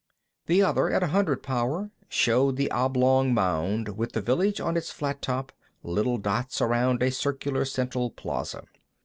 The 0.47 0.63
other, 0.63 0.89
at 0.89 1.03
a 1.03 1.09
hundred 1.13 1.43
power, 1.43 1.91
showed 2.09 2.55
the 2.55 2.71
oblong 2.71 3.35
mound, 3.35 3.97
with 3.99 4.13
the 4.13 4.19
village 4.23 4.59
on 4.59 4.75
its 4.75 4.89
flat 4.89 5.21
top, 5.21 5.51
little 5.83 6.17
dots 6.17 6.59
around 6.59 7.03
a 7.03 7.11
circular 7.11 7.65
central 7.65 8.09
plaza. 8.09 8.63